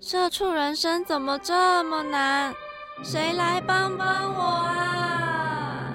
[0.00, 2.54] 社畜人生怎么这么难？
[3.02, 5.92] 谁来帮帮我啊！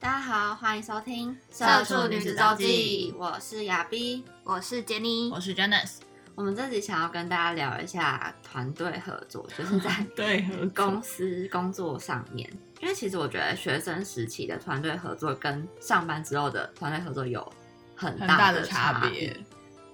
[0.00, 5.98] 大家好，欢迎收听《社畜女子周记》，我是亚碧，我是杰尼，我是 Janice。
[6.34, 12.50] 我们这集想要跟大家聊一下团队合作，就是在 对公司工作上面。
[12.80, 17.48] 因为其实我觉得学生时期的团队合作跟上班之后的团队合作有
[17.94, 19.36] 很大的差别。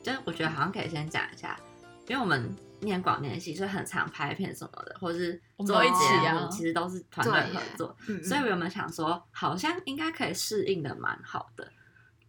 [0.07, 1.59] 就我觉得好像可以先讲一下，
[2.07, 7.97] 因为我们念广电系，所以很常拍片什么的，或者是做一起啊，其实都是团队合作。
[8.23, 11.69] 所以我原本想说，好像应该可以适应的蛮好的。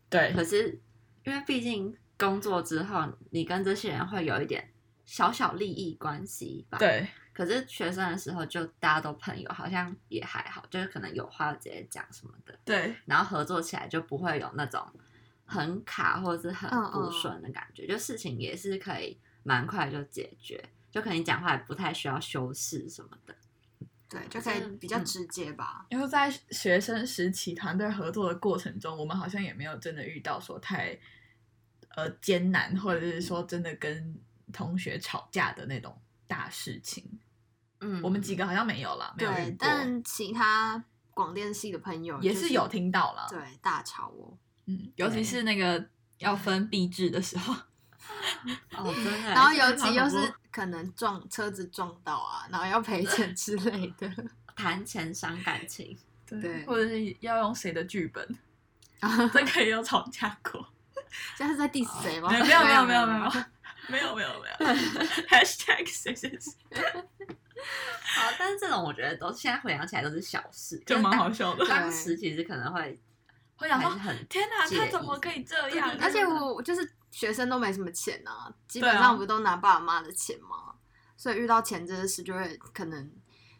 [0.09, 0.33] 对。
[0.33, 0.81] 可是
[1.23, 4.67] 因为毕竟工作之后，你跟这些人会有一点
[5.05, 6.79] 小小利益关系吧？
[6.79, 7.07] 对。
[7.31, 12.57] 可是学生的时候，就大家都朋友，好像也还好，就是可能有话直接讲什么的。
[12.65, 12.95] 对。
[13.05, 14.83] 然后合作起来就不会有那种。
[15.47, 23.33] 很卡或者是很不顺的感觉，就事情也是可以蛮快就解决，就可能讲话也不太需要修饰什么的，
[24.09, 25.85] 对，就可以比较直接吧。
[25.89, 30.99] 因为在学生时期团队合作的过程中，我们好像也没有真的遇到说太
[31.95, 34.19] 呃艰难，或者是说真的跟
[34.51, 37.19] 同学吵架的那种大事情。
[37.79, 44.37] 嗯，我们几个好像没有了，对，但其他广电系的朋友也是有听到了，对，大吵哦。
[44.67, 45.83] 嗯，尤其是那个
[46.19, 47.55] 要分币制的时候，
[48.69, 54.11] 然后尤其又是可能撞车子撞到啊，然后要赔钱之类的，
[54.55, 58.37] 谈钱伤感情，对，或者是要用谁的剧本，
[59.33, 60.67] 这个也有吵架过，
[61.37, 62.29] 这是在 diss 谁吗？
[62.29, 63.31] 没有没有没有没有。
[63.89, 64.29] 没有没有。
[64.41, 64.75] 没有
[65.29, 66.51] ，#hashtag 谁谁谁，
[68.03, 71.65] 好，但是这种我觉得都现在回想起来都是小事，就蛮好笑的。
[71.65, 72.99] 当时其实可能会。
[73.57, 73.91] 会想说，
[74.29, 75.91] 天哪，他怎么可以这样？
[75.99, 80.75] 而且我就是学生都没什么钱啊，基本上不都拿爸爸妈妈的钱吗？
[81.17, 83.11] 所以遇到钱这件事，就会可能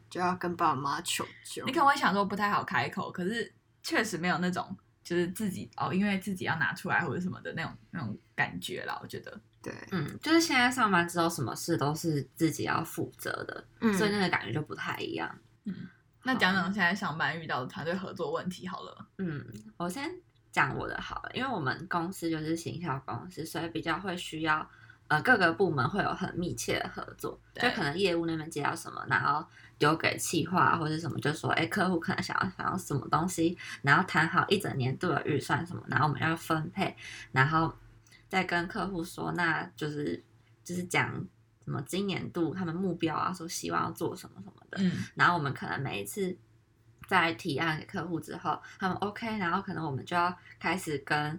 [0.09, 1.66] 就要跟爸爸妈妈求救。
[1.66, 9.00] 你可能会想说不太好开口，可是确实没有那种就是自己哦，因为自己要拿出来或者什么的那种那种感觉啦。
[9.02, 13.66] 我觉得，对，嗯，就是现在上班之后，什么事都是自己要负责的，
[13.97, 15.35] 所以那个感觉就不太一样，
[15.66, 15.74] 嗯。
[16.28, 19.08] 那讲讲现在上班遇到的团队合作问题好了。
[19.18, 19.42] 嗯，
[19.78, 20.12] 我先
[20.52, 24.70] 讲我的好了，因为我们公司就是行销公司，所以比较会需要
[25.08, 29.48] 呃各个部门会有很密切的合作，就可能业务那边接到什么，然后
[29.80, 36.94] 丢给企划或者什么，就说哎客户可能想要想要什么东西，然后谈好一整年度的预算什么，然后我们要分配，
[37.32, 37.74] 然后
[38.28, 40.22] 再跟客户说，那就是
[40.66, 41.26] 就是讲。
[41.67, 46.33] 什么今年度他们目标啊，说希望要做什么什么的，嗯，然后我们可能每一次
[47.09, 51.38] 在提案给客户之后，他们 OK，然后可能我们就要开始跟，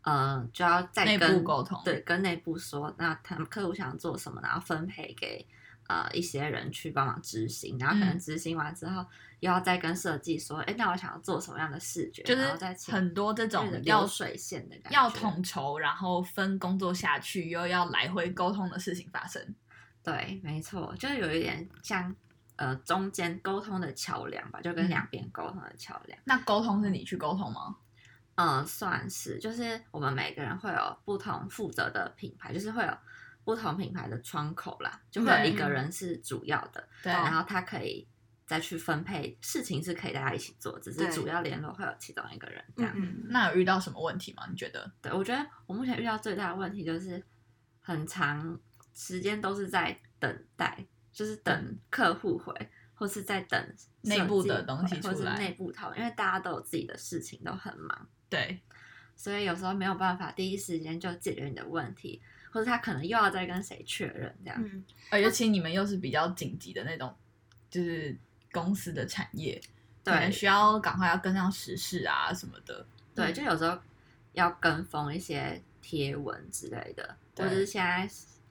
[0.00, 5.46] 嗯，就要再跟内部沟通，对，跟内部说，那他们客户想做什么，然后分配给
[5.88, 9.04] 呃一些人去帮忙执行，然后可能执行完之后，
[9.40, 12.50] 又要再跟设计说，哎，那我想要做什么样的视觉，就是
[12.90, 19.54] 很多这种流水线的感觉，要统筹，然后分工作下去，又要来回沟通的事情发生。
[20.06, 22.14] 对，没错，就是有一点像
[22.54, 26.16] 呃中间沟通的桥梁吧，就跟两边沟通的桥梁。
[26.22, 27.76] 那沟通是你去沟通吗？
[28.36, 32.98] 嗯，算是，就是我们每个人会有不同负责的品牌，就是会有
[33.42, 38.06] 不同品牌的窗口啦，就会有一个人是主要的，对，然后他可以
[38.46, 42.94] 再去分配事情，是可以大家一起做，只是主要联络会有其中一个人这样。
[43.28, 44.46] 那有遇到什么问题吗？
[44.48, 44.88] 你觉得？
[45.02, 47.20] 对我觉得我目前遇到最大的问题就是
[47.80, 48.56] 很长。
[48.96, 50.82] 时间都是在等待，
[51.12, 52.52] 就是等客户回，
[52.94, 58.58] 或是在等内部的东西出来，内部讨论，因为大家都有自己的事情，都很忙，对，
[59.14, 67.14] 所以有时候没有办法第一时间就解决你的问题，或者他可能又要再跟谁确认这样，嗯，而尤其你们又是比较紧急的那种，
[67.68, 68.16] 就是
[68.50, 69.60] 公司的产业，
[70.02, 73.78] 对，需要赶快要跟上时事啊什么的，对，就有时候
[74.32, 78.08] 要跟风一些贴文之类的，或者是现在。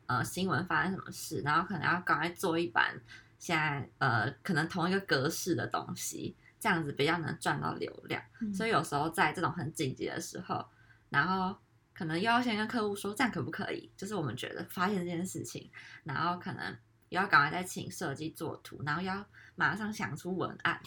[0.07, 2.99] 呃，新闻发生什么事，然后可能要赶快做一版，
[3.39, 8.21] 现在呃，可能同一个格式的东西，这样子比较能赚到流量。
[8.53, 10.65] 所以有时候在这种很紧急的时候，
[11.09, 11.57] 然后
[11.93, 15.69] 可能又要先跟客户说这样可不可以，就是我们觉得发现这件事情，
[16.03, 16.75] 然后可能
[17.09, 19.25] 又要赶快再请设计做图，然后要
[19.55, 20.79] 马上想出文案，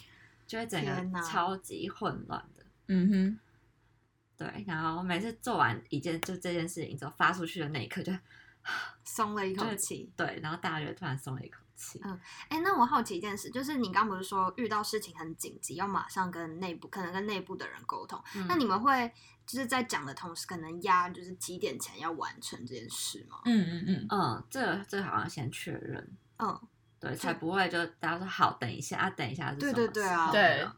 [0.45, 2.65] 就会整个超级混乱的。
[2.87, 3.39] 嗯哼，
[4.37, 8.11] 对，然后每次做完一件就这件事情之后发出去的那一刻就，
[9.03, 10.11] 松了一口气。
[10.15, 11.99] 对，然后大家就突然松了一口气。
[12.03, 12.19] 嗯
[12.49, 19.11] 哎、那我好奇一件事，就是你刚不是说遇到事情很紧急，要马上跟内部，可能跟内部的人沟通，嗯那你们会
[19.47, 23.39] 就是在讲的同时，可能压就是几点前要完成这件事吗？
[23.45, 26.61] 嗯嗯嗯，嗯，这个这个好像先确认，嗯，
[26.99, 30.75] 对，才不会就大家说好，等一下啊，等一下是对什么对对啊对呢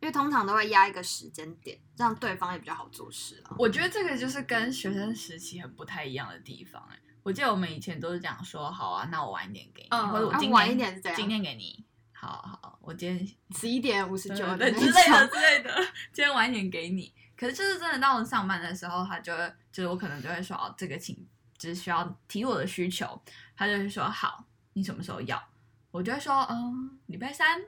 [0.00, 3.56] 因为通常都会压一个时间点，让对方也比较好做事啊。
[3.58, 12.28] 我觉得这个就是跟学生时期很不太一样的地方哎、我记得我们以前都是讲说，好啊，那我晚一点给你，嗯或者我今天、啊晚一点是怎样今天给你，好
[12.62, 15.74] 好，我今天十一点五十九之类的之类的，
[16.12, 17.12] 今天晚一点给你。
[17.36, 23.20] 可是就是真的到了上班的时候，他就会就是我可能就会说哦，这个请只需要提我的需求，
[23.56, 25.40] 他就会说好，你什么时候要？
[25.90, 27.60] 我就会说嗯，礼拜三，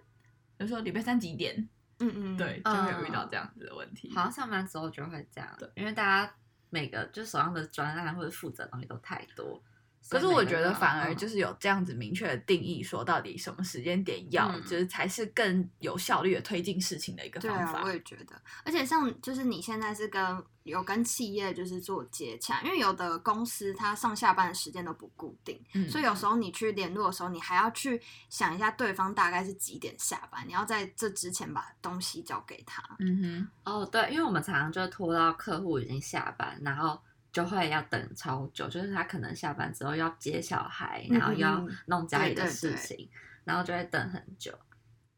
[0.59, 1.69] 就说礼拜三几点？
[2.00, 4.12] 嗯嗯，对，就会有遇到这样子的问题。
[4.14, 6.32] 好像上班之后就会这样，对因为大家
[6.70, 9.62] 每个就手上的专案或者负责的东西都太多。
[10.08, 17.82] 可是我觉得反而就是有这样子明确的定义，说到底什么时间点要，嗯就是才是更有效率的推进事情的一个对啊，方法。
[17.85, 32.82] 我也觉得，而且像就是你现在是跟有跟企业就是做接洽，因为有的公司它上下班的时间都不固定，嗯所以有时候你去联络的时候，你还要去想一下对方大概是几点下班，你要在这之前把东西交给他。
[32.99, 37.00] 嗯哼哦，对，因为我们常常就拖到客户已经下班，然后
[37.32, 43.09] 就会要等超久，就是他可能下班之后要接小孩，然后又要弄家里的对对对事情，
[43.44, 44.53] 然后就会等很久。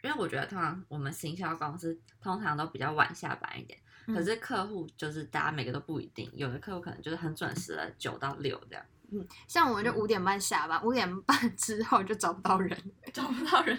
[0.02, 3.78] 因为我觉得通常我们行销公司通常都比较晚下班一点，
[4.08, 8.84] 嗯可是客户就是大家每个都不一定，有的客户可能就是很准时的九到六这样。
[9.12, 12.76] 嗯，像我们就五点半下班，五点半 之后就找不到人，
[13.12, 13.76] 找不到人。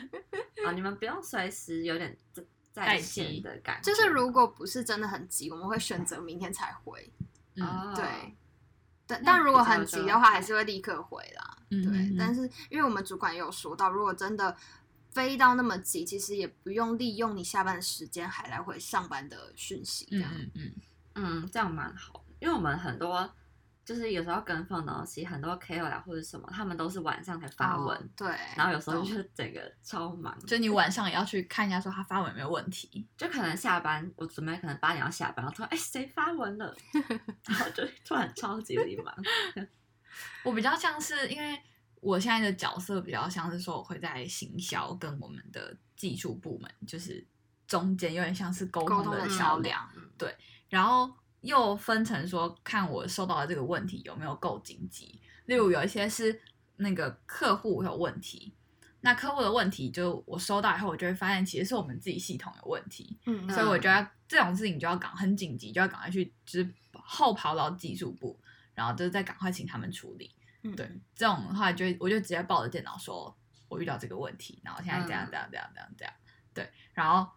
[0.65, 7.11] 啊，你们不用随时有点在在线的感觉，就是如果不是真的很急，我们会选择明天才回。
[7.55, 8.05] 嗯哦对，
[9.05, 11.57] 但但如果很急的话，还是会立刻回啦。
[11.69, 14.55] 嗯对，但是因为我们主管也有说到，如果真的
[15.11, 20.31] 飞到那么急，其实也不用利用你下班的时间还来回上班的讯息，这嗯样。
[20.35, 20.73] 嗯嗯，
[21.15, 23.29] 嗯，这样蛮好，因为我们很多
[23.85, 33.05] 就是有时候跟风的东西，很多 KOL 或者什么，他们都是晚上才发文，哦对，然后有时候就是整个超忙，就你晚上也要去看一下，说他发文有没有问题。
[33.17, 36.75] 就可能下班，我准备可能八点要下班，然后突然哎谁发文了，
[37.47, 39.13] 然后就突然超级无敌忙，
[40.43, 41.59] 我比较像是因为
[41.99, 47.25] 我现在的角色比较像是说，我会在行销跟我们的技术部门，就是
[47.67, 50.33] 中间有点像是沟通的桥梁，对。
[50.69, 55.21] 然后又分成说，看我收到的这个问题有没有够紧急。
[55.45, 56.41] 例如有一些是
[56.77, 58.53] 那个客户有问题，
[59.01, 68.39] 那客户的问题就我收到以后，我就会发现其实是我们自己系统有问题，嗯，所以我觉得这种事情就要赶很紧急，就要赶快去就是后跑到技术部，
[68.73, 70.33] 然后就是再赶快请他们处理。
[70.61, 73.37] 嗯对，这种的话就我就直接抱着电脑说，
[73.67, 76.13] 我遇到这个问题，然后现在这样嗯这样这样这样这样，
[76.53, 77.29] 对，然后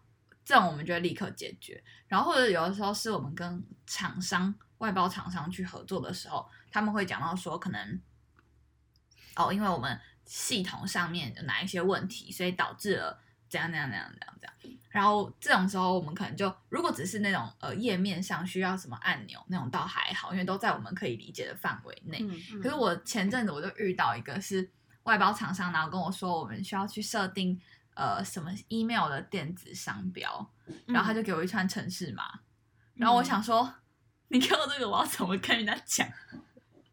[0.47, 1.83] 这种我们就会立刻解决。
[2.07, 8.01] 然后或者有的时候是我们跟厂商外包厂商去合作的时候，他们会讲到说可能
[9.35, 13.19] 哦，因为我们系统上面有哪一些问题，所以导致了
[13.49, 14.79] 怎样怎样怎样怎样怎样。
[14.89, 22.19] 然后这种时候，我们可能就如果只是那种呃页面上需要什么按钮那种倒还好，因为都在我们可以理解的范围内。
[22.23, 24.71] 嗯可是我前阵子我就遇到一个是
[25.03, 27.61] 外包厂商，然后跟我说我们需要去设定
[27.97, 30.53] 呃什么 email 的电子商标，
[30.87, 32.41] 然后他就给我一串城市码，
[32.95, 33.75] 然后我想说，
[34.29, 36.09] 你给我这个我要怎么跟人家讲？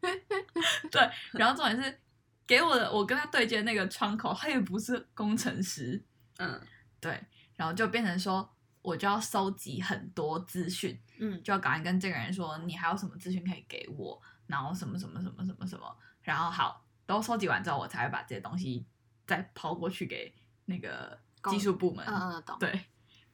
[0.90, 2.00] 对，然后重点是
[2.46, 6.02] 给我的，我跟他对接那个窗口，他也不是工程师，
[6.38, 6.60] 嗯，
[7.00, 7.22] 对，
[7.56, 11.42] 然后就变成说我就要收集很多资讯，嗯。
[11.42, 18.86] 就要赶快跟这个人说，你还有什么资讯可以给我，然后什么什么什么什么什么，然后好，都收集完之后，我才会把这些东西
[19.26, 20.34] 再抛过去给
[20.64, 21.18] 那个
[21.50, 22.04] 技术部门。
[22.06, 22.70] 嗯嗯懂，对，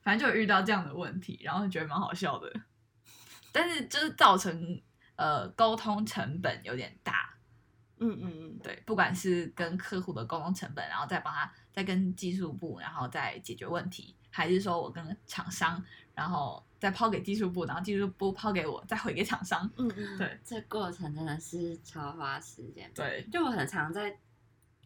[0.02, 2.52] 反正就有遇到这样的问题，然后觉得蛮好笑的，
[3.52, 4.80] 但是就是造成
[5.16, 7.34] 呃沟通成本有点大，
[7.98, 15.82] 嗯嗯嗯，对，不管是跟客户的沟通成本，然后再帮他再跟技术部，然后再解决问题，还是说我跟厂商，
[16.14, 20.40] 然后再抛给技术部，然后技术部抛给我，再回给厂商，嗯嗯，对。
[20.42, 22.90] 这过程真的是超花时间。
[22.94, 24.18] 对，就我很常在，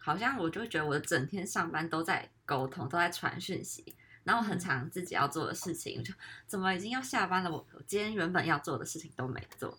[0.05, 3.83] 好像我就会觉得我整天上班都在沟通，都在传讯息，
[4.23, 6.13] 然后很常自己要做的事情，我就
[6.47, 9.79] 怎么已经要下班了，我我今天原本要做的事情都没做，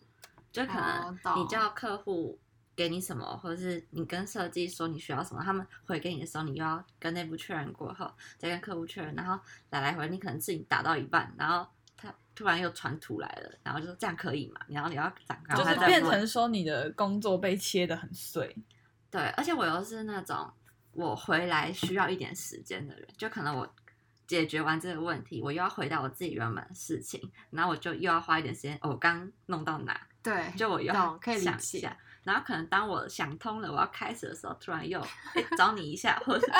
[0.51, 2.39] 就可能你叫客户
[2.75, 9.39] 给你什么，或者是你跟设计说你需要什么，他们回给你的时候，你又要跟内部确认过后，再跟客户确认，然后
[9.70, 14.60] 来来回，你可能自己打到一半，然后他突然又传图来了，然后就说这样可以嘛？
[14.67, 18.58] 然后你要展开，就是变成说你的工作被切的很碎。
[19.15, 20.51] 对，而且我又是那种
[20.91, 23.65] 我回来需要一点时间的人，就可能我
[24.27, 35.00] 解决完这个问题，我又要回到我自己原本的事情，然后我就又要花一点时间，哦我刚弄到哪，对，就我又要可以想一下，然后可能当我想通了，我要开始的时候，突然又
[35.36, 36.45] 诶找你一下，或者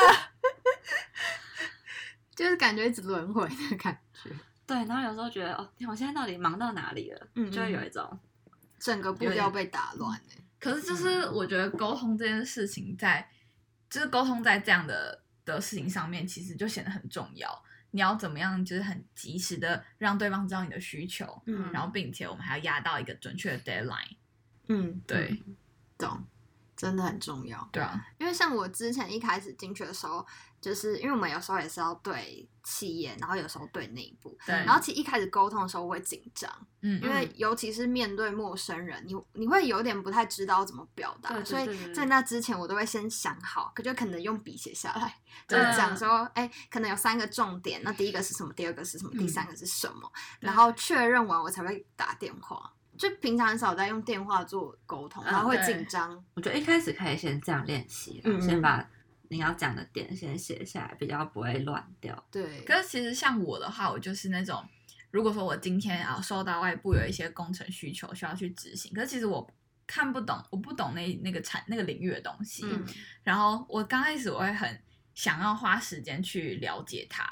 [2.34, 4.30] 就是感觉一直轮回的感觉，
[4.66, 7.28] 对，然后有时候觉得哦，天我现在到底忙到哪里了？
[7.36, 8.18] 嗯就会有一种
[8.80, 13.30] 整个步调被打乱欸可是就是我觉得沟通这件事情在，
[13.88, 17.64] 就是沟通在这样的的事情上面，其实就显得很重要。
[17.92, 24.18] 你要怎么样，就是很及时的让对方知道你的需求，嗯然后并且我们还要压到一个准确的 deadline。
[24.68, 25.40] 嗯，对，
[26.00, 26.26] 懂，
[26.76, 27.70] 真的很重要。
[27.72, 30.26] 对啊，因为像我之前一开始进去的时候，
[30.66, 45.16] 就是因为我们有时候也是要对企业，然后有时候对内部，对，然后其实一开始沟通的时候我会紧张，嗯，因为尤其是面对陌生人，你你会有点不太知道怎么表达，所以在那之前我都会先想好，可就可能用笔写下来，
[45.48, 49.20] 就是讲说，哎、可能有三个重点，那第一个是什么，第二个是什么，嗯。
[49.20, 50.48] 第三个是什么，对。
[50.48, 52.72] 然后确认完我才会打电话。
[52.98, 56.12] 就平常很少在用电话做沟通，嗯然后会紧张。
[56.34, 58.90] 我觉得一开始可以先这样练习嗯先把
[59.30, 62.28] 你要讲的点先写下来，比较不会乱掉。
[62.32, 64.64] 对，可是其实像我的话，我就是那种，
[65.12, 69.50] 如果说我今天啊收到外部有一些工程需求需要去执行，可是其实我
[69.88, 72.86] 看不懂，我不懂那那个产那个领域的东西，嗯
[73.24, 74.82] 然后我刚开始我会很
[75.14, 77.24] 想要花时间去了解它，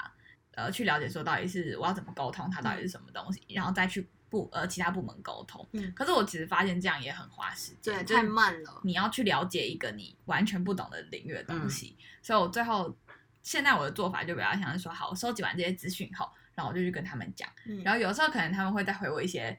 [0.52, 5.64] 呃，去了解说到底是我要怎么沟通它到底是什么东西，然后再去部呃其他部门沟通。
[5.72, 8.80] 嗯可是我其实发现这样也很花时间，对，太慢了。
[8.82, 12.94] 你要去了解一个你完全不懂的领域的嗯东西，所以我最后
[13.42, 19.56] 现在我的做法就比较像是说，好，我收集完这些资讯后，然后我就去跟他们讲，嗯然后有时候可能他们会再回我一些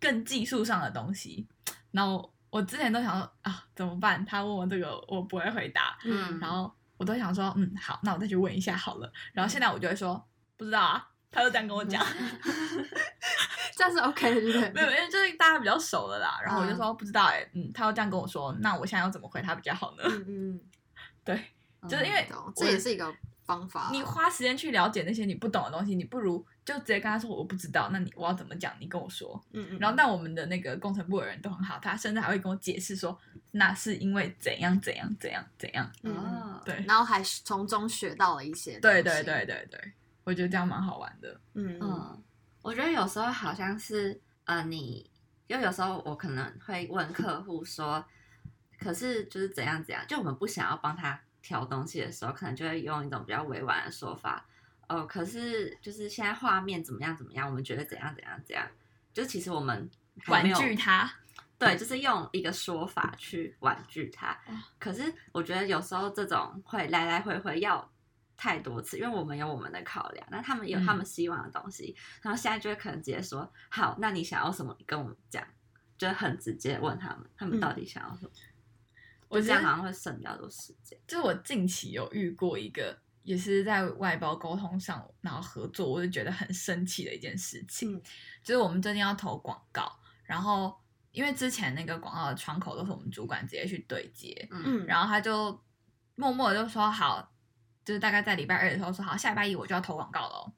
[0.00, 1.46] 更技术上的东西，
[1.92, 4.24] 然后我之前都想说啊怎么办？
[4.24, 10.26] 他问我这个我不会回答，嗯然后我都想说嗯好，那我再去问一下好了，然后现在我就会说
[10.56, 12.02] 不知道啊，他就这样跟我讲。
[13.76, 14.70] 这样是 OK 的，对不对？
[14.70, 20.02] 没有，因为就是大家比较熟了啦，然后我就嗯说不知道哎、嗯，他要这样跟我说，那我现在要怎么回他比较好呢？
[20.06, 20.60] 嗯嗯
[21.22, 21.38] 对，
[21.86, 23.14] 就是因为这也是一个
[23.44, 23.90] 方法。
[23.92, 28.72] 你花时间去了解那些你不懂的东西，你不如就直接跟他说我不知道，那你我要怎么讲？
[28.80, 29.38] 你跟我说。
[29.52, 33.16] 嗯嗯，然后，但我们的那个工程部的人都很好，他甚至还会跟我解释说，
[33.50, 35.92] 那是因为怎样怎样怎样怎样。
[36.02, 38.80] 嗯哦，对，然后还从中学到了一些。
[38.80, 39.92] 对对对，对对，
[40.26, 41.40] 我觉得这样蛮好玩的。
[41.54, 41.78] 嗯
[42.62, 45.08] 我觉得有时候好像是呃，你
[45.48, 48.04] 就有时候我可能会问客户说，
[48.76, 54.44] 可是就是怎样怎样，就我们不想要帮他调东西的时候，可能就会用一种比较委婉的说法。
[54.88, 58.66] 哦，可是就是现在画面怎么样怎么样，我们觉得怎样怎样怎样，
[59.12, 61.08] 就其实我们还婉拒他，
[61.56, 64.54] 对，就是用一个说法去婉拒他哦。
[64.80, 67.88] 可是我觉得有时候这种会来来回回要
[68.36, 74.74] 太多次，因为我们有我们的考量，那他们有他们希望的东西，然后现在就会可能直接说好，那你想要什么？
[74.78, 75.46] 你跟我们讲，
[75.96, 78.30] 就很直接问他们，他们到底想要什么。
[79.28, 80.96] 我这样好像会省掉多时间。
[81.06, 88.02] 就是我近期有遇过一个，也是在外包沟通上，然后合作，我就觉得很生气的一件事情，嗯
[88.44, 89.90] 就是我们最近要投广告，
[90.22, 90.78] 然后
[91.10, 95.60] 因为之前那个广告的窗口都是我们主管直接去对接，嗯，然后他就
[96.14, 97.32] 默默的就说好，
[97.86, 100.52] 就是大概在礼拜二的时候说好，下礼拜一我就要投广告了哦。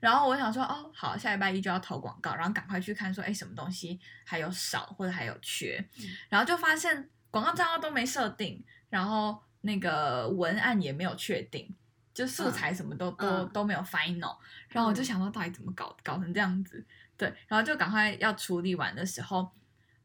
[0.00, 5.82] 然后我想说哦，好，下礼拜一就要投广告，然后赶快去看说，哎，什么东西还有少或者还有缺，
[6.28, 8.60] 然后就发现广告账号都没设定，
[8.90, 11.72] 然后那个文案也没有确定，
[12.12, 13.80] 就素材什么都、都嗯都没有。
[13.80, 14.36] final，
[14.68, 16.84] 然后我就想说到底怎么搞搞成这样子，
[17.16, 19.48] 对，然后就赶快要处理完的时候，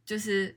[0.05, 0.55] 就是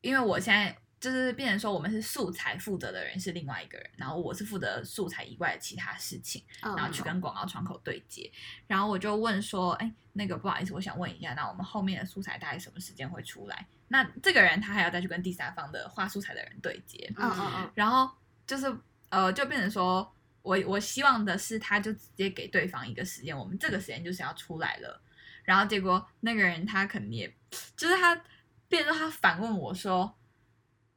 [0.00, 8.28] 因为我现在就是变成说我们是素材负责的人是另外一个人，然后我是负责素材以外的其他事情，嗯然后去跟广告窗口对接，
[8.66, 13.64] 然后我就问说，哎，那个不好意思，我想问一下，那我们后面的素材大概什么时间会出来？
[13.86, 18.10] 那这个人他还要再去跟第三方的画素材的人对接，嗯嗯嗯，然后
[18.44, 18.76] 就是
[19.10, 25.00] 呃，就变成说我我希望的是，他就直接给对方一个时间，我们这个时间就是要出来了。
[25.44, 27.32] 然后结果那个人他肯定也，
[27.76, 28.20] 就是他
[28.68, 30.12] 变成说他反问我说，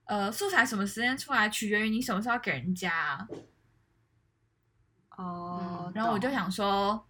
[0.10, 3.28] 呃，素材什么时间出来，取决于你什么时候给人家、啊。
[5.12, 7.08] 哦，然后我就想说，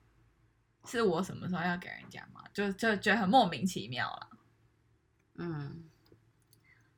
[0.83, 2.43] 是我什么时候要给人家嘛？
[2.53, 4.29] 就就觉得很莫名其妙了。
[5.35, 5.85] 嗯，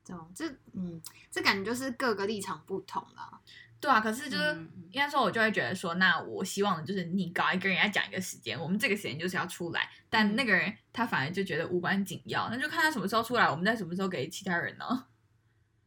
[0.03, 3.39] 这这嗯，这感觉就是各个立场不同了。
[3.79, 15.05] 对啊，可是就是嗯应该说，我就会觉得说，那我希望的就是你搞一个人家讲一个时间，我们这个时间就是要出来，但那个人他反而就觉得无关紧要，那就看他什么时候出来，我们在什么时候给其他人呢？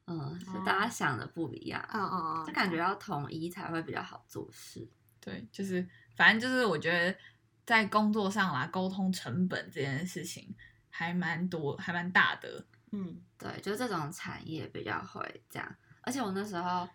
[0.06, 4.87] 嗯，是大家想的不一样，哦哦哦，就感觉要统一才会比较好做事。
[5.20, 7.16] 对，就是反正就是我觉得
[7.64, 10.54] 在工作上啦，沟通成本这件事情
[10.90, 12.64] 还蛮多，还蛮大的。
[12.92, 15.75] 嗯对，就这种产业比较会这样。
[16.02, 16.87] 而且我那时候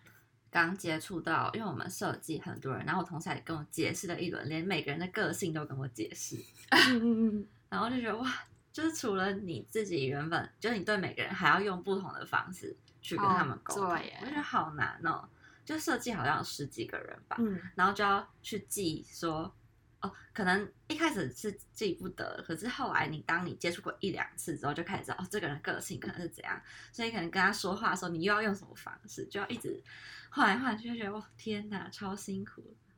[0.50, 6.36] 刚接触到，因为我们设计很多人，然后我同事还跟我解释了一轮，连每个人的个性都跟我解释，
[6.70, 8.32] 嗯嗯嗯， 然后就觉得哇，
[8.72, 13.96] 就是除了你自己原本，就是你对每个人还要用不同的方式去跟他们沟通，我
[14.26, 15.28] 觉得好难哦。
[15.62, 19.54] 就设计好像有十几个人吧，嗯然后就要去记说，
[20.00, 26.60] 哦，可能一开始是记不得，可是后来你当你接触过一两次之后，就开始知道哦，这个人个性可能是怎样，
[26.90, 29.80] 所以可能跟他说话的时候，你又要用什么方式，就要一直
[30.30, 32.89] 换来换去，就觉得哇，天哪，超辛苦的。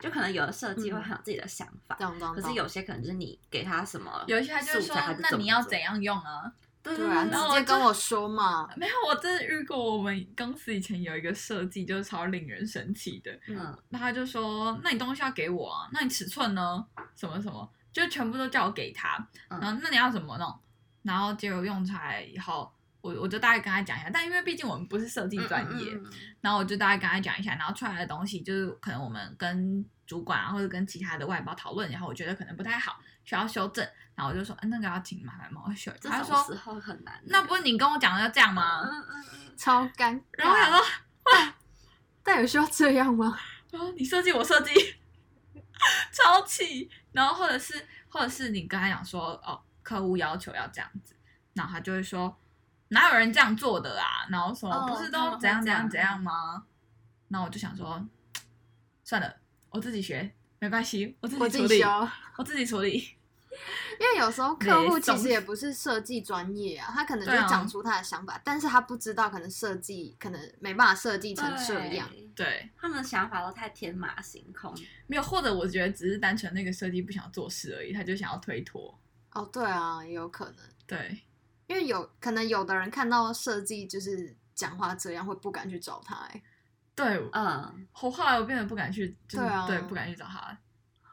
[0.00, 1.96] 就可能有的设计会嗯很有自己的想法。
[2.34, 5.78] 可是有些可能就是你给他什么，有一些他就会说，那你要怎？
[5.80, 6.52] 样用啊？
[6.82, 8.68] 对对啊，你对直然后我就接跟我说嘛。
[8.76, 13.30] 没有，我真的遇过，我们公司以前有一个设计，就是超令人生气的。
[13.48, 16.86] 嗯，那他就说：“那你东西要给我啊，那你尺寸呢？
[17.16, 19.16] 什么什么，就全部都叫我给他。
[19.48, 20.58] 嗯然后那你要怎么弄？
[21.02, 24.10] 然后结果用出来以后，我我就大概跟他讲一下。
[24.12, 33.86] 但因为毕竟我们不是设计专业，嗯嗯嗯然后我就大概跟他讲一下，然后出来的东西就是可能我们跟主管啊或者跟其他的外包讨论，然后我觉得可能不太好，需要修正。
[34.14, 35.90] 然后我就说：嗯、那个要请麻烦帮我修。
[36.00, 38.82] 这他就说种时候很难。：那不是你跟我讲的要这样吗？
[38.84, 40.22] 嗯嗯嗯，超尴尬。
[40.32, 40.84] 然后我想说。”
[42.22, 43.38] 但有需要这样吗？
[43.70, 44.72] 然后你设计我设计，
[46.12, 46.90] 超气。
[47.12, 47.74] 然后或者是
[48.08, 51.16] 或者是你跟他讲说，哦，客户要求要这样子，
[51.54, 52.36] 然后他就会说，
[52.90, 54.26] 哪有人这样做的啊？
[54.30, 56.64] 然后说、哦不是都怎样怎这样样怎样吗？
[57.28, 58.04] 然后我就想说，
[59.02, 59.36] 算了，
[59.70, 61.82] 我自己学没关系，我自己处理。
[62.36, 63.16] 我自己处理。
[64.00, 72.08] 因为有时候客户其实也不是设计专业啊，他可能就讲出他的想法，但是他不知道可能设计可能没办法设计成这样。
[72.08, 74.72] 对对，他们的想法都太天马行空。
[75.06, 78.98] 没有，或者我觉得只是单纯那个设计不想做事而已，他就想要推脱。
[79.32, 81.20] 哦，对啊，也有可能，对，
[81.70, 86.42] 因为有可能有的人看到设计就是讲话这样，会不敢去找他、欸。
[86.96, 90.58] 对，嗯，我后来我变得不敢去，就是对啊不敢去找他。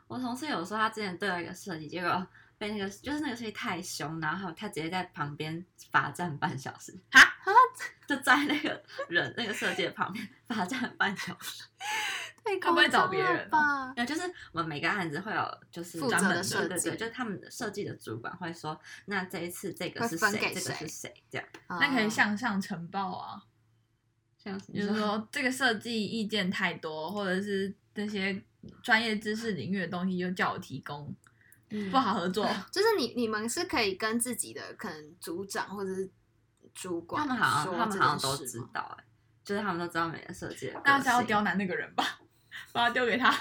[0.07, 6.91] 我同事有说他之前对了一个设计，结果被那个就是那个设计太凶，然后他直接在旁边罚站半小时。
[7.11, 7.51] 哈哈，
[8.09, 11.65] 就在那个人那个设计的旁边罚站半小时。
[12.47, 13.49] 太他不会找别人？
[13.95, 21.47] 那就是我们每个案子会有就是专门的设计对对对，就是他们的设计的主管会说，那这一次这个是谁，谁这个是谁，这样。
[21.67, 23.43] 那可以哦向上呈报啊。
[24.73, 28.41] 就是说这个设计意见太多，或者是这些
[28.81, 31.13] 专业知识领域的东西，就叫我提供，
[31.69, 32.47] 嗯不好合作。
[32.71, 36.09] 就是你你们是可以跟自己的可能组长或者是
[36.73, 39.03] 主管他们好像他们好像都知道哎、
[39.43, 40.73] 就是他们都知道每个设计。
[40.85, 42.21] 那是要刁难那个人吧，
[42.71, 43.33] 把它丢给他。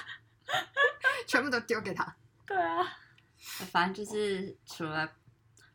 [1.26, 2.16] 全部都丢给他。
[2.46, 2.86] 对啊，
[3.72, 5.10] 反正就是除了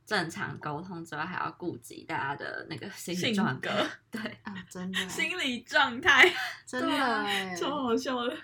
[0.06, 3.90] 正常沟通之外，还要顾及大家的那个心理性状格态。
[4.12, 6.32] 对，啊，真的，心理状态，
[6.66, 8.38] 真对啊的哎，超好笑的。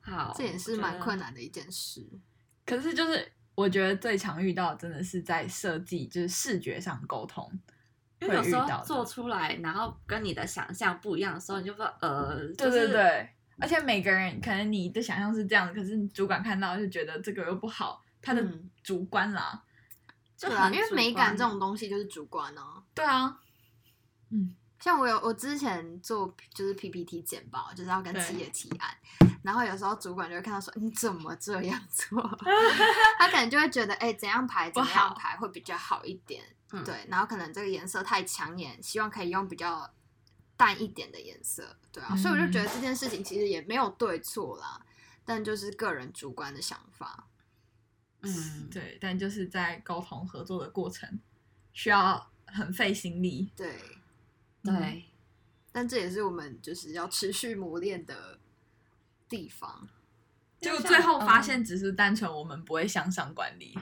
[0.00, 1.32] 好，这也是蛮困难。
[1.34, 2.04] 的一件事。
[2.64, 7.50] 可是就是我觉得最常遇到的真的是在设计，就是视觉上沟通，
[8.20, 19.62] 因为有时候做出来，然后跟你的想象不一样的时候，你就说呃，对就是对对，而且每个人可能你的想象是这样，可是你主管看到就觉得这个又不好，他的嗯主观啦。
[20.36, 22.80] 就对啊，因为美感这种东西就是主观啊。
[22.94, 23.40] 对啊，
[24.30, 28.96] 嗯，像我有我之前做就是 PPT 简报，就是要跟企业提案，
[29.42, 32.22] 然后有时候主管就会看到说你怎么这样做，
[33.18, 39.90] 他可能就会觉得哎、怎样排怎样排会比较好一点，嗯对，然后可能这个颜色太抢眼，希望可以用比较
[40.58, 44.84] 淡一点的颜色，对啊，所以我就觉得这件事情其实也没有对错啦，
[45.24, 47.28] 但就是个人主观的想法，
[48.22, 51.20] 嗯，对，但就是在沟通合作的过程，
[51.72, 53.52] 需要很费心力。
[53.54, 53.78] 对，
[54.64, 55.04] 对，
[55.70, 58.40] 但这也是我们就是要持续磨练的
[59.28, 59.88] 地方。
[60.60, 63.78] 结果就最后发嗯现，只是单纯我们不会向上管理。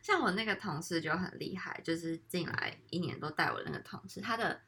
[0.00, 4.60] 像我那个同事就很厉害，就是进来一年多带我那个同事，他的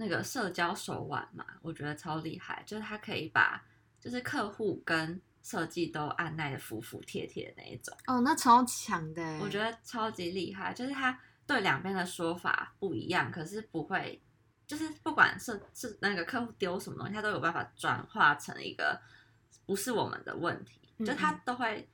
[0.00, 3.60] 那个社交手腕嘛，我觉得超厉害，就是他可以把
[4.00, 14.22] 就是客户跟设计都按耐的服服帖帖的那一种，哦，那超强的欸，我觉得超级厉害，就是他对两边的说法不一样，可是不会，
[14.68, 19.00] 就是不管是是那个客户丢什么东西，他都有办法转化成一个
[19.66, 21.88] 不是我们的问题，嗯就他都会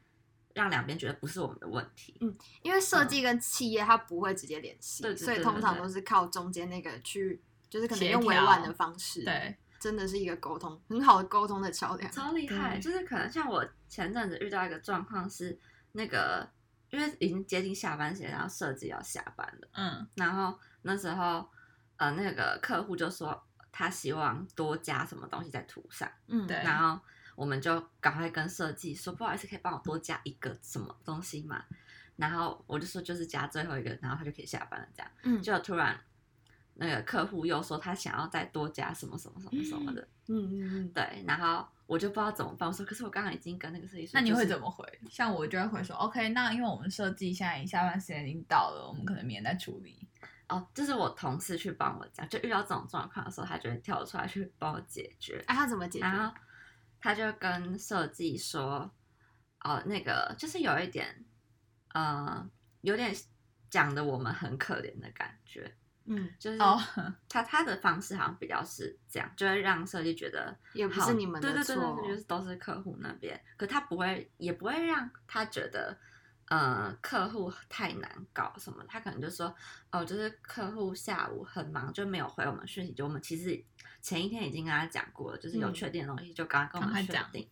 [0.52, 2.16] 让两边觉得不是我们的问题。
[2.20, 7.40] 嗯因为设计跟企业它不会直接联系，对对对所以通常都是靠中间那个去，
[7.74, 12.08] 就是可能用委婉的方式，，对，真的是一个沟通很好的沟通的桥梁。
[12.12, 12.78] 超厉害！
[12.78, 15.58] 就是可能像我前阵子遇到一个状况是，
[15.90, 16.48] 那个
[16.90, 21.50] 因为已经接近下班时间，然后设计要下班了，嗯然后那时候
[21.96, 27.02] 呃那个客户就说他希望多加什么东西在图上，嗯，对然后
[27.34, 31.64] 我们就赶快跟设计说，不好意思，可以帮我多加一个什么东西吗？
[32.14, 35.10] 然后我就说就是加最后一个，然后他就可以下班了这样。
[35.24, 35.98] 嗯，就突然
[36.74, 42.68] 那个客户又说他想要再多加什么什么什么什么的，嗯嗯嗯，对，然后我就不知道怎么办。
[42.68, 44.66] 我说，可是我刚刚已经跟那个设计师，那你会怎么？
[44.66, 44.86] 么回？
[45.10, 50.06] 像我就会回说，OK，那因为我们设计现在下班时间已经到了，我们可能明天再处理。
[50.48, 55.42] 哦，就是我同事去帮我讲，就遇到这种状况的时候，他就会跳出来去帮我解决。
[55.46, 56.04] 哎，他怎么解决？
[56.04, 56.34] 然后
[57.00, 58.90] 他就跟设计说，
[59.60, 61.24] 哦，那个就是有一点，
[61.94, 62.46] 呃，
[62.82, 63.14] 有点
[63.70, 65.74] 讲的我们很可怜的感觉，
[66.06, 66.80] 嗯，就是哦
[67.28, 75.96] 他他的方式好像比较是这样，就会让设计觉得也不是你们的对对对对对，就是都是客户那边，可他不会，也不会让他觉得。
[76.48, 79.52] 呃，客户太难搞什么，他可能就说，
[79.90, 83.64] 哦，就是客户下午很忙，就没有回我们讯息，就我们其实
[84.02, 87.48] 前一天已经跟他讲过了，就是有嗯确定的东西就刚刚跟我们讲确定，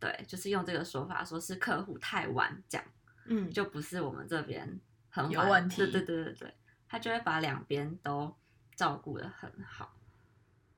[0.00, 2.82] 对，就是用这个说法，说是客户太晚讲，
[3.26, 6.54] 嗯，就不是我们这边很晚有问题对对对对对，
[6.90, 8.34] 他就会把两边都
[8.74, 9.94] 照顾的很好。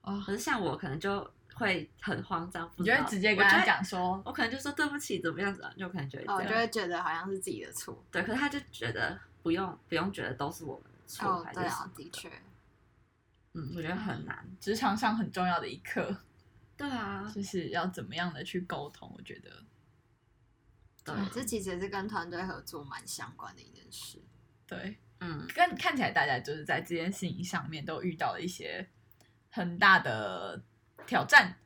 [0.02, 6.50] 哦可，是像我可能就会很慌张，不你就会直接跟他就讲说，我可能就说对不起，怎么样子啊，就可能就会这哦，样。
[6.50, 8.04] 就会觉得好像是自己的错。
[8.10, 12.42] 对，可是他就觉得不用不用觉得都是我们的错，哦，还是对啊什么，的的确，
[13.54, 14.46] 嗯，我觉得很难。
[14.60, 16.14] 职场上很重要的一课，
[16.76, 19.10] 对啊，就是要怎么样的去沟通。
[19.16, 19.50] 我觉得，
[21.04, 24.20] 对，对，这其实也是跟团队合作蛮相关的一件事。
[24.66, 28.84] 对，嗯，跟看起来大家就是在这件事情上面都遇到了一些
[29.50, 30.60] 很大的
[31.06, 31.56] 挑战。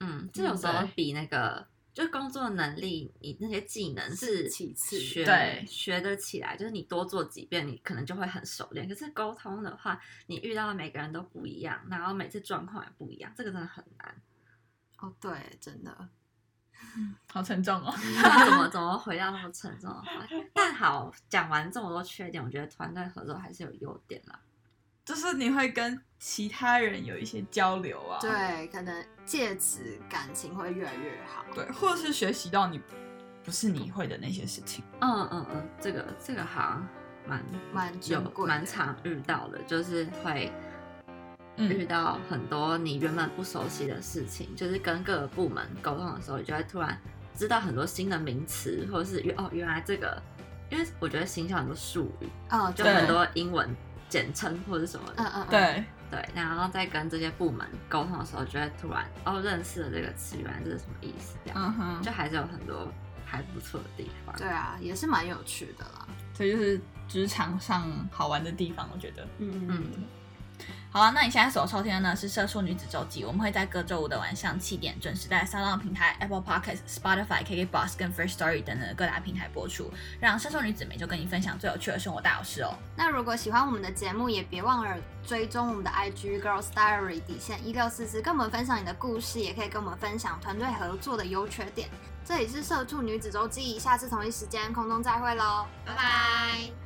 [0.00, 8.86] 嗯，这种时候比那个就是工作能力，你那些技能是其次学对学得起来，就是你多做几遍，你可能就会很熟练。
[8.86, 14.22] 可是沟通的话，你遇到的每个人都不一样，然后每次状况也不一样，这个真的很难。
[14.98, 16.08] 哦，对，真的，
[17.32, 17.92] 好沉重哦。
[17.96, 20.26] 怎么怎么回到那么沉重的话？
[20.54, 24.38] 但好，讲完这么多缺点，我觉得团队合作还是有优点啦。
[25.04, 31.44] 就是你会跟其他人有一些交流啊，对，可能借此感情会越来越好。
[31.54, 32.80] 对，或者是学习到你
[33.44, 34.84] 不是你会的那些事情。
[35.00, 36.88] 嗯嗯嗯，这个这个好像
[37.24, 40.50] 蛮蛮珍有蛮常遇到的，就是会
[41.56, 46.98] 遇嗯，到很多你原本不熟悉的事情，就是跟各个部门沟通的时候，你就会突然
[47.34, 50.22] 知道很多新的名词，或者是原哦原来这个，
[50.70, 53.68] 因为我觉得形象很多术语，哦，就很多英文
[54.08, 62.86] 简称或者什么的，嗯嗯，嗯，对，对，然后再跟这些部门沟通的时候，就会突然哦认识了这个词，原来这是什么意思，这样、嗯哼，就还是有很多
[63.24, 64.34] 还不错的地方。
[64.36, 66.06] 对啊，也是蛮有趣的啦。
[66.34, 69.26] 这就是职场上好玩的地方，我觉得。
[69.38, 69.66] 嗯。
[69.68, 69.84] 嗯
[70.96, 82.72] 好了，那你现在所收听的呢是《社畜女子周记》，我们会在各周五的晚上七点准时在 s o u n 平台、Apple Podcast、Spotify、KK Box 跟 First Story 等等各大平台播出，让社畜女子每周跟你分享最有趣的生活大小事哦。
[82.96, 91.90] 那如果喜欢我们的节目，也别忘了追踪我们的 IG Girls Diary 底线一六四四，跟我们分享你的故事，也可以跟我们分享团队合作的优缺点。
[92.24, 96.85] 这里是社畜女子周记，下次同一时间空中再会喽，拜拜。